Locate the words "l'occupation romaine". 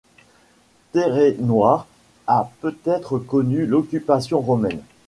3.67-4.81